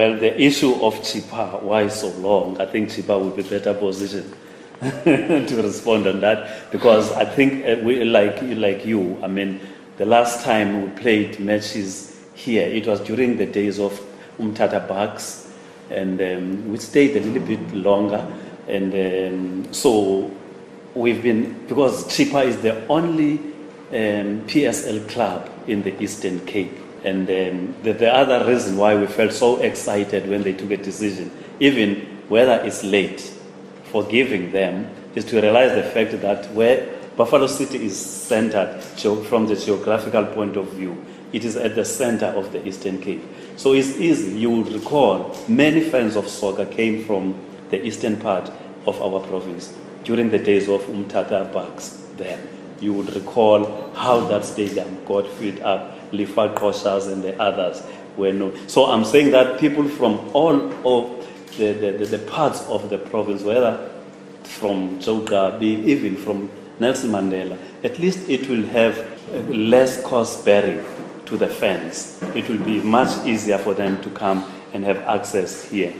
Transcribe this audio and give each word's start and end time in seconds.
Well, 0.00 0.16
the 0.16 0.40
issue 0.40 0.72
of 0.82 0.94
Chippa, 1.02 1.60
why 1.60 1.86
so 1.88 2.08
long? 2.08 2.58
I 2.58 2.64
think 2.64 2.88
Chippa 2.88 3.20
would 3.22 3.36
be 3.36 3.42
better 3.42 3.74
positioned 3.74 4.34
to 4.80 5.62
respond 5.62 6.06
on 6.06 6.20
that 6.22 6.72
because 6.72 7.12
I 7.12 7.26
think 7.26 7.66
uh, 7.66 7.84
we, 7.84 8.02
like, 8.04 8.40
like 8.40 8.86
you, 8.86 9.18
I 9.22 9.26
mean, 9.26 9.60
the 9.98 10.06
last 10.06 10.42
time 10.42 10.80
we 10.80 10.88
played 10.98 11.38
matches 11.38 12.18
here, 12.32 12.66
it 12.66 12.86
was 12.86 13.00
during 13.00 13.36
the 13.36 13.44
days 13.44 13.78
of 13.78 13.92
Umtata 14.38 14.88
Bucks, 14.88 15.52
and 15.90 16.18
um, 16.22 16.72
we 16.72 16.78
stayed 16.78 17.14
a 17.18 17.20
little 17.20 17.46
bit 17.46 17.74
longer. 17.74 18.26
And 18.68 18.94
um, 18.94 19.74
so 19.74 20.30
we've 20.94 21.22
been, 21.22 21.66
because 21.66 22.06
Chippa 22.06 22.46
is 22.46 22.56
the 22.62 22.86
only 22.86 23.34
um, 23.34 24.48
PSL 24.48 25.06
club 25.10 25.50
in 25.66 25.82
the 25.82 26.02
Eastern 26.02 26.40
Cape. 26.46 26.72
And 27.04 27.28
um, 27.28 27.74
the, 27.82 27.92
the 27.92 28.12
other 28.12 28.46
reason 28.46 28.76
why 28.76 28.94
we 28.94 29.06
felt 29.06 29.32
so 29.32 29.56
excited 29.58 30.28
when 30.28 30.42
they 30.42 30.52
took 30.52 30.70
a 30.70 30.76
decision, 30.76 31.30
even 31.60 32.22
whether 32.28 32.62
it's 32.64 32.84
late, 32.84 33.20
for 33.84 34.04
giving 34.04 34.52
them, 34.52 34.90
is 35.14 35.24
to 35.26 35.40
realize 35.40 35.74
the 35.74 35.82
fact 35.82 36.20
that 36.20 36.52
where 36.52 36.86
Buffalo 37.16 37.46
City 37.46 37.84
is 37.84 37.98
centered 37.98 38.80
from 39.24 39.46
the 39.46 39.56
geographical 39.56 40.24
point 40.26 40.56
of 40.56 40.72
view, 40.72 41.04
it 41.32 41.44
is 41.44 41.56
at 41.56 41.74
the 41.74 41.84
center 41.84 42.26
of 42.26 42.52
the 42.52 42.66
Eastern 42.66 43.00
Cape. 43.00 43.22
So 43.56 43.72
it's 43.72 43.96
easy. 43.96 44.38
You 44.38 44.50
would 44.50 44.72
recall 44.72 45.36
many 45.48 45.80
fans 45.80 46.16
of 46.16 46.28
soccer 46.28 46.66
came 46.66 47.04
from 47.04 47.34
the 47.70 47.84
eastern 47.84 48.16
part 48.16 48.50
of 48.86 49.00
our 49.00 49.20
province 49.20 49.72
during 50.04 50.30
the 50.30 50.38
days 50.38 50.68
of 50.68 50.80
Umtata 50.82 51.52
Bucks 51.52 52.04
then. 52.16 52.59
You 52.80 52.94
would 52.94 53.14
recall 53.14 53.92
how 53.94 54.20
that 54.28 54.44
stadium 54.44 55.04
got 55.04 55.26
filled 55.26 55.60
up, 55.60 55.94
Lifford 56.12 56.54
Koshas 56.54 57.12
and 57.12 57.22
the 57.22 57.40
others 57.40 57.82
were 58.16 58.32
known. 58.32 58.56
So 58.68 58.86
I'm 58.86 59.04
saying 59.04 59.30
that 59.32 59.60
people 59.60 59.86
from 59.88 60.30
all 60.32 60.54
of 60.86 61.26
the, 61.56 61.72
the, 61.72 62.04
the, 62.04 62.18
parts 62.18 62.62
of 62.68 62.88
the 62.90 62.98
province, 62.98 63.42
whether 63.42 63.90
from 64.44 64.98
Joe 65.00 65.20
Gqabi, 65.20 65.84
even 65.84 66.16
from 66.16 66.50
Nelson 66.78 67.10
Mandela, 67.10 67.58
at 67.84 67.98
least 67.98 68.28
it 68.28 68.48
will 68.48 68.64
have 68.68 68.96
less 69.48 70.02
cost 70.02 70.44
bearing 70.44 70.84
to 71.26 71.36
the 71.36 71.48
fans. 71.48 72.20
It 72.34 72.48
will 72.48 72.58
be 72.58 72.80
much 72.80 73.26
easier 73.26 73.58
for 73.58 73.74
them 73.74 74.00
to 74.02 74.10
come 74.10 74.50
and 74.72 74.84
have 74.84 74.98
access 74.98 75.64
here. 75.64 75.92